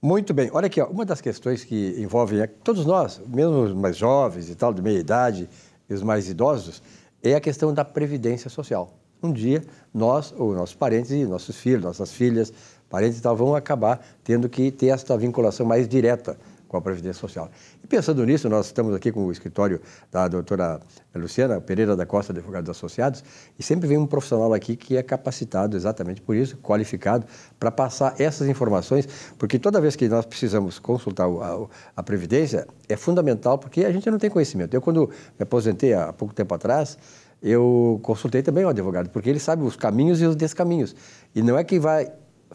[0.00, 0.48] Muito bem.
[0.52, 4.54] Olha aqui, ó, uma das questões que envolve todos nós, mesmo os mais jovens e
[4.54, 5.48] tal, de meia idade,
[5.90, 6.80] e os mais idosos,
[7.20, 8.94] é a questão da previdência social.
[9.20, 9.60] Um dia,
[9.92, 12.52] nós, ou nossos parentes, e nossos filhos, nossas filhas,
[12.88, 16.38] parentes e tal, vão acabar tendo que ter essa vinculação mais direta
[16.68, 17.50] com a Previdência Social.
[17.82, 19.80] E pensando nisso, nós estamos aqui com o escritório
[20.12, 20.80] da doutora
[21.14, 23.24] Luciana Pereira da Costa, Advogados Associados,
[23.58, 27.26] e sempre vem um profissional aqui que é capacitado exatamente por isso, qualificado,
[27.58, 32.96] para passar essas informações, porque toda vez que nós precisamos consultar a, a Previdência, é
[32.96, 34.74] fundamental, porque a gente não tem conhecimento.
[34.74, 36.98] Eu, quando me aposentei há pouco tempo atrás,
[37.42, 40.94] eu consultei também o advogado, porque ele sabe os caminhos e os descaminhos.
[41.34, 42.10] E não é que vai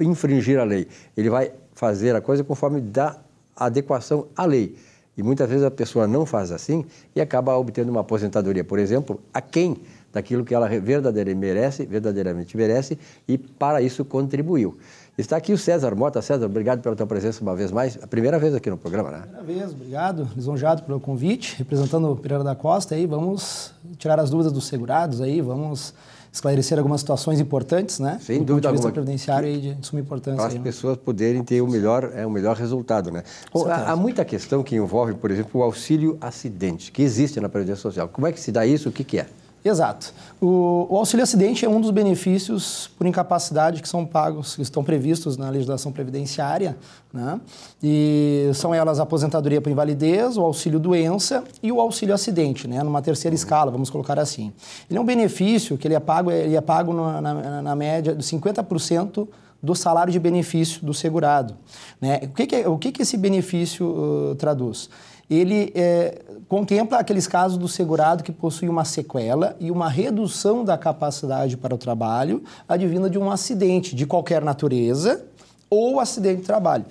[0.00, 3.18] infringir a lei, ele vai fazer a coisa conforme dá
[3.56, 4.76] adequação à lei.
[5.16, 9.18] E muitas vezes a pessoa não faz assim e acaba obtendo uma aposentadoria, por exemplo,
[9.32, 9.78] a quem
[10.12, 14.76] daquilo que ela verdadeiramente merece, verdadeiramente merece e para isso contribuiu.
[15.16, 16.20] Está aqui o César Mota.
[16.20, 17.98] César, obrigado pela tua presença uma vez mais.
[18.02, 19.20] A primeira vez aqui no programa, né?
[19.20, 20.28] Primeira vez, obrigado.
[20.36, 21.56] Lisonjado pelo convite.
[21.56, 25.94] Representando o Pereira da Costa aí, vamos tirar as dúvidas dos segurados aí, vamos
[26.36, 28.18] esclarecer algumas situações importantes, né?
[28.20, 28.92] Sem do dúvida alguma.
[28.92, 30.36] previdenciário e de suma importância.
[30.36, 30.64] Para as aí, né?
[30.64, 31.02] pessoas né?
[31.04, 33.22] poderem ter o melhor, é, o melhor resultado, né?
[33.52, 37.48] Bom, há, há, muita questão que envolve, por exemplo, o auxílio acidente, que existe na
[37.48, 38.08] Previdência Social.
[38.08, 38.90] Como é que se dá isso?
[38.90, 39.26] O que, que é?
[39.66, 40.12] Exato.
[40.40, 44.84] O, o, auxílio acidente é um dos benefícios por incapacidade que são pagos, que estão
[44.84, 46.76] previstos na legislação previdenciária,
[47.12, 47.40] né?
[47.82, 52.82] E são elas a aposentadoria por invalidez, o auxílio doença e o auxílio acidente, né?
[52.82, 54.52] Numa terceira escala, vamos colocar assim.
[54.88, 58.14] Ele é um benefício que ele é pago, ele é pago na, na, na média
[58.14, 59.26] de 50%
[59.62, 61.56] do salário de benefício do segurado.
[62.00, 62.20] Né?
[62.22, 64.88] O, que, que, o que, que esse benefício uh, traduz?
[65.28, 70.78] Ele é, contempla aqueles casos do segurado que possui uma sequela e uma redução da
[70.78, 75.24] capacidade para o trabalho advinda de um acidente de qualquer natureza
[75.68, 76.84] ou acidente de trabalho.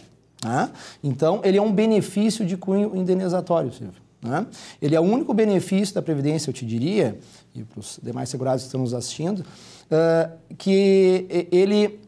[0.44, 0.70] Né?
[1.04, 4.06] Então, ele é um benefício de cunho indenizatório, Silvio.
[4.22, 4.46] Né?
[4.82, 7.18] Ele é o único benefício da Previdência, eu te diria,
[7.54, 12.00] e para os demais segurados que estão nos assistindo, uh, que ele,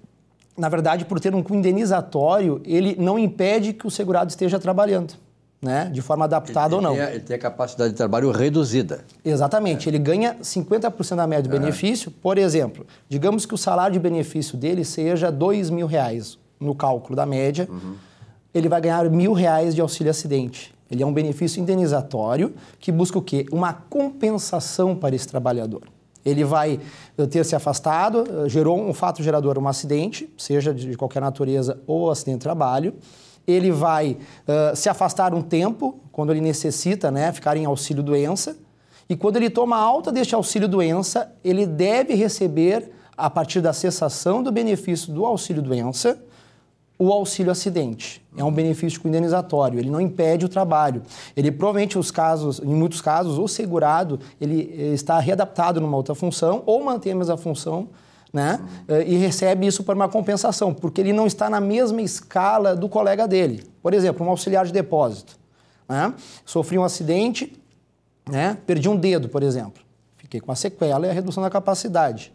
[0.57, 5.13] na verdade, por ter um cunho indenizatório, ele não impede que o segurado esteja trabalhando
[5.61, 6.93] né, de forma adaptada ele, ou não.
[6.93, 9.03] Tem a, ele tem a capacidade de trabalho reduzida.
[9.23, 9.87] Exatamente.
[9.87, 9.91] É.
[9.91, 11.59] Ele ganha 50% da média de é.
[11.59, 12.11] benefício.
[12.11, 17.15] Por exemplo, digamos que o salário de benefício dele seja dois mil reais no cálculo
[17.15, 17.67] da média.
[17.69, 17.95] Uhum.
[18.53, 20.73] Ele vai ganhar mil reais de auxílio acidente.
[20.89, 23.45] Ele é um benefício indenizatório que busca o quê?
[23.51, 25.81] Uma compensação para esse trabalhador.
[26.27, 26.79] Ele vai
[27.29, 32.11] ter se afastado, eh, gerou um fato gerador, um acidente, seja de qualquer natureza ou
[32.11, 32.93] acidente de trabalho.
[33.47, 38.57] Ele vai uh, se afastar um tempo, quando ele necessita né, ficar em auxílio-doença,
[39.09, 44.51] e quando ele toma alta deste auxílio-doença, ele deve receber, a partir da cessação do
[44.51, 46.19] benefício do auxílio-doença,
[46.99, 48.25] o auxílio acidente.
[48.35, 51.01] É um benefício indenizatório, ele não impede o trabalho.
[51.35, 56.15] Ele provavelmente os casos, em muitos casos, o segurado, ele eh, está readaptado numa outra
[56.15, 57.89] função ou mantém a mesma função
[58.31, 58.59] né?
[59.05, 63.27] E recebe isso por uma compensação, porque ele não está na mesma escala do colega
[63.27, 63.63] dele.
[63.81, 65.37] Por exemplo, um auxiliar de depósito.
[65.87, 66.13] Né?
[66.45, 67.57] Sofri um acidente,
[68.29, 68.57] né?
[68.65, 69.81] perdi um dedo, por exemplo.
[70.17, 72.33] Fiquei com a sequela e a redução da capacidade.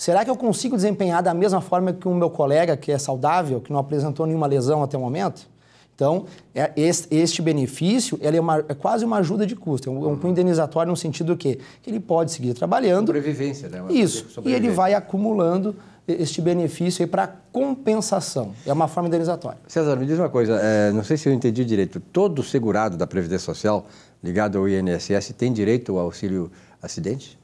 [0.00, 3.60] Será que eu consigo desempenhar da mesma forma que o meu colega, que é saudável,
[3.60, 5.46] que não apresentou nenhuma lesão até o momento?
[5.94, 6.24] Então,
[6.54, 10.88] é, este, benefício é, uma, é, quase uma ajuda de custo, é um, um indenizatório
[10.88, 13.08] no sentido que, que ele pode seguir trabalhando.
[13.08, 13.82] Sobrevivência, né?
[13.82, 14.40] Uma Isso.
[14.42, 15.76] E ele vai acumulando
[16.08, 18.54] este benefício para compensação.
[18.64, 19.58] É uma forma indenizatória.
[19.68, 22.00] César, me diz uma coisa, é, não sei se eu entendi direito.
[22.00, 23.84] Todo segurado da Previdência Social
[24.24, 26.50] ligado ao INSS tem direito ao auxílio
[26.82, 27.38] acidente?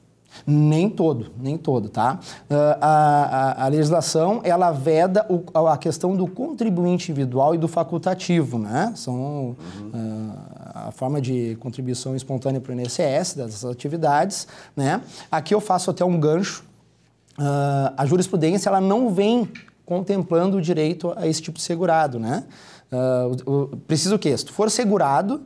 [0.46, 2.18] Nem todo, nem todo, tá?
[2.50, 7.68] Uh, a, a, a, legislação, ela veda o, a questão do contribuinte individual e do
[7.68, 8.92] facultativo, né?
[8.96, 9.54] São uhum.
[9.94, 10.32] uh,
[10.88, 15.00] a forma de contribuição espontânea para o INSS, dessas atividades, né?
[15.30, 16.64] Aqui eu faço até um gancho.
[17.38, 19.48] Uh, a jurisprudência, ela não vem
[19.84, 22.44] contemplando o direito a esse tipo de segurado, né?
[22.90, 24.36] Uh, o, o, o quê?
[24.36, 25.42] Se tu for segurado,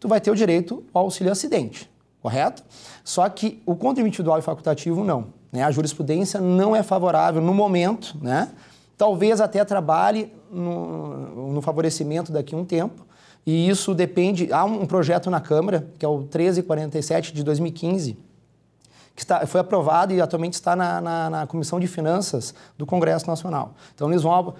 [0.00, 1.88] tu vai ter o direito ao auxílio acidente
[2.20, 2.62] correto?
[3.04, 5.26] Só que o contra individual e facultativo não.
[5.52, 5.62] Né?
[5.62, 8.50] A jurisprudência não é favorável no momento, né?
[8.98, 13.06] talvez até trabalhe no, no favorecimento daqui a um tempo,
[13.46, 14.52] e isso depende.
[14.52, 18.18] Há um projeto na Câmara, que é o 1347 de 2015,
[19.14, 23.26] que está, foi aprovado e atualmente está na, na, na Comissão de Finanças do Congresso
[23.26, 23.74] Nacional.
[23.94, 24.54] Então, eles vão.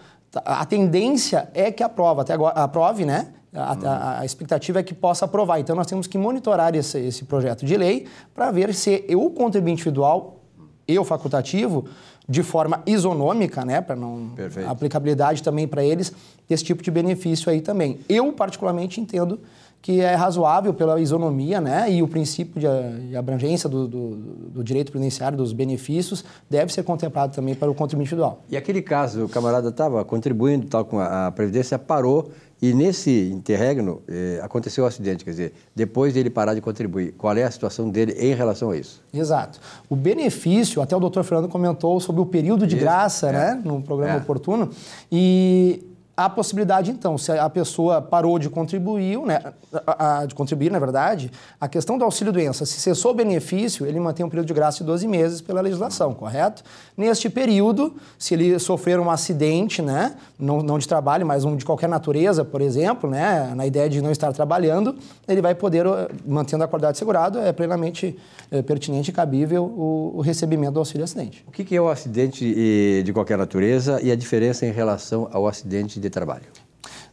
[0.45, 3.35] A tendência é que aprova, até agora, aprove, né?
[3.59, 5.59] A, a, a, expectativa é que possa aprovar.
[5.59, 9.81] Então, nós temos que monitorar esse, esse projeto de lei para ver se o contribuinte
[9.81, 10.41] individual
[10.87, 11.87] e o facultativo
[12.29, 14.69] de forma isonômica, né, para não Perfeito.
[14.69, 16.13] aplicabilidade também para eles
[16.49, 18.01] esse tipo de benefício aí também.
[18.09, 19.41] Eu particularmente entendo
[19.81, 24.91] que é razoável pela isonomia né, e o princípio de, abrangência do, do, do, direito
[24.91, 28.43] previdenciário, dos benefícios, deve ser contemplado também para o contribuinte individual.
[28.51, 32.31] E aquele caso, o camarada estava contribuindo tal com a, a Previdência, parou
[32.61, 37.13] e nesse interregno eh, aconteceu o um acidente, quer dizer, depois dele parar de contribuir,
[37.13, 39.01] qual é a situação dele em relação a isso?
[39.15, 39.61] Exato.
[39.89, 43.33] O benefício, até o doutor Fernando comentou sobre o período de isso, graça, é.
[43.33, 44.17] né, no programa é.
[44.17, 44.71] oportuno,
[45.11, 45.85] e
[46.19, 49.41] a possibilidade, então, se a pessoa parou de contribuir, né,
[49.87, 51.31] a, a, de contribuir, na verdade,
[51.61, 54.85] a questão do auxílio-doença, se cessou o benefício, ele mantém um período de graça de
[54.85, 56.65] 12 meses pela legislação, correto?
[56.97, 61.65] Neste período, se ele sofrer um acidente, né, não, não de trabalho, mas um de
[61.65, 64.97] qualquer natureza, por exemplo, né, na ideia de não estar trabalhando,
[65.29, 65.87] ele vai poder,
[66.27, 68.19] mantendo a qualidade segurado, é plenamente
[68.51, 71.45] é, pertinente e cabível o, o, recebimento do auxílio-acidente.
[71.47, 75.47] O que, que é o acidente de qualquer natureza e a diferença em relação ao
[75.47, 76.45] acidente de de trabalho?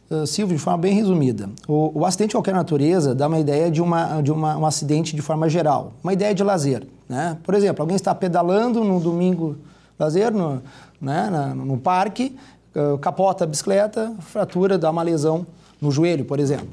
[0.08, 3.68] Uh, Silvio, de forma bem resumida, o, o, acidente de qualquer natureza dá uma ideia
[3.70, 6.86] de, uma, de uma, um acidente de forma geral, uma ideia de lazer.
[7.08, 7.36] Né?
[7.42, 9.56] Por exemplo, alguém está pedalando no domingo,
[9.98, 10.62] lazer, no,
[11.00, 12.36] né, na, no parque,
[12.76, 15.44] uh, capota a bicicleta, fratura, dá uma lesão
[15.80, 16.68] no joelho, por exemplo.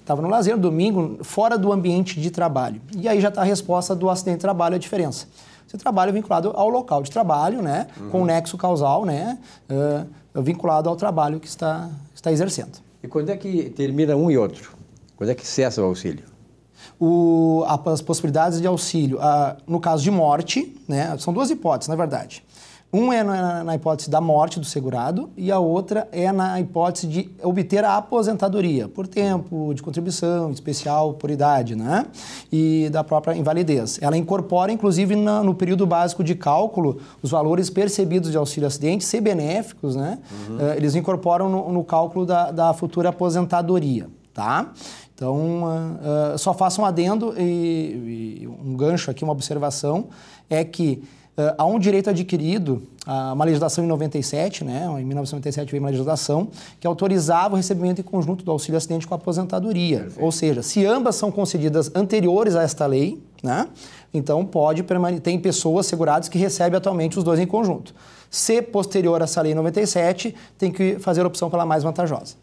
[0.00, 0.28] Estava né?
[0.28, 2.82] no lazer, no domingo, fora do ambiente de trabalho.
[2.94, 5.26] E aí já está a resposta do acidente de trabalho, a diferença.
[5.66, 7.86] Você trabalha vinculado ao local de trabalho, né?
[7.98, 8.10] Uhum.
[8.10, 9.38] com o nexo causal, né?
[9.68, 10.06] Uh,
[10.42, 12.78] vinculado ao trabalho que está, está exercendo.
[13.02, 14.72] E quando é que termina um e outro?
[15.16, 16.24] Quando é que cessa o auxílio?
[16.98, 21.96] O, as possibilidades de auxílio, ah, no caso de morte, né, são duas hipóteses, na
[21.96, 22.44] verdade.
[22.94, 27.08] Um é na, na, hipótese da morte do segurado e a outra é na hipótese
[27.08, 32.06] de obter a aposentadoria por tempo de contribuição especial por idade, né?
[32.52, 33.98] E da própria invalidez.
[34.00, 39.02] Ela incorpora, inclusive, na, no período básico de cálculo, os valores percebidos de auxílio acidente,
[39.02, 40.20] ser benéficos, né?
[40.48, 40.56] Uhum.
[40.58, 44.70] Uh, eles incorporam no, no cálculo da, da, futura aposentadoria, tá?
[45.12, 50.06] Então, uh, uh, só faço um adendo e, e um gancho aqui, uma observação,
[50.48, 51.02] é que
[51.36, 55.90] Uh, há um direito adquirido, uh, uma legislação em 97, né, em 1997 veio uma
[55.90, 56.46] legislação
[56.78, 60.00] que autorizava o recebimento em conjunto do auxílio acidente com a aposentadoria.
[60.00, 60.24] Perfeito.
[60.24, 63.66] Ou seja, se ambas são concedidas anteriores a esta lei, né,
[64.12, 67.92] então pode permanecer, tem pessoas seguradas que recebem atualmente os dois em conjunto.
[68.30, 72.36] Se posterior a essa lei 97, tem que fazer a opção pela mais vantajosa.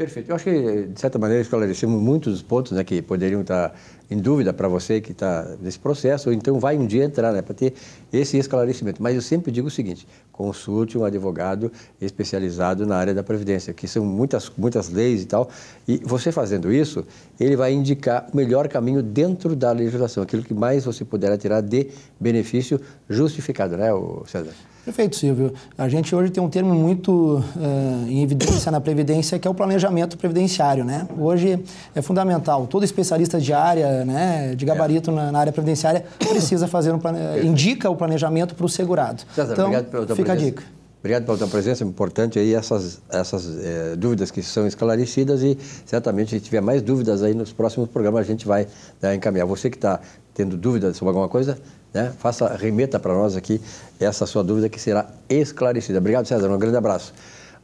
[0.00, 0.30] Perfeito.
[0.30, 3.74] Eu acho que, de certa maneira, esclarecemos muitos pontos né, que poderiam estar
[4.10, 7.42] em dúvida para você que está nesse processo, ou então vai um dia entrar né,
[7.42, 7.74] para ter
[8.10, 9.02] esse esclarecimento.
[9.02, 11.70] Mas eu sempre digo o seguinte: consulte um advogado
[12.00, 15.50] especializado na área da Previdência, que são muitas, muitas leis e tal.
[15.86, 17.04] E você fazendo isso,
[17.38, 21.60] ele vai indicar o melhor caminho dentro da legislação, aquilo que mais você puder tirar
[21.60, 21.88] de
[22.18, 23.90] benefício justificado, né,
[24.26, 24.54] César?
[24.90, 25.54] Perfeito, Silvio.
[25.78, 29.54] A gente hoje tem um termo muito uh, em evidência na Previdência, que é o
[29.54, 30.84] planejamento previdenciário.
[30.84, 31.06] Né?
[31.16, 31.62] Hoje
[31.94, 32.66] é fundamental.
[32.66, 35.14] Todo especialista de área, né, de gabarito é.
[35.14, 37.20] na, na, área previdenciária, precisa fazer um plane...
[37.44, 39.22] indica o planejamento para o segurado.
[39.32, 40.48] César, então, obrigado pela tua fica presença.
[40.48, 40.79] a dica.
[41.00, 45.56] Obrigado pela tua presença, é importante aí essas, essas é, dúvidas que são esclarecidas e
[45.86, 48.66] certamente se tiver mais dúvidas aí nos próximos programas a gente vai
[49.00, 49.46] né, encaminhar.
[49.46, 49.98] Você que está
[50.34, 51.58] tendo dúvidas sobre alguma coisa,
[51.92, 52.12] né?
[52.18, 53.60] Faça, remeta para nós aqui
[53.98, 55.98] essa sua dúvida que será esclarecida.
[55.98, 56.50] Obrigado, César.
[56.50, 57.14] Um grande abraço.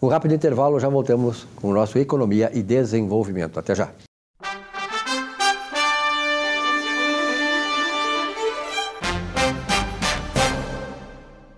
[0.00, 3.58] Um rápido intervalo, já voltamos com o nosso Economia e Desenvolvimento.
[3.58, 4.05] Até já.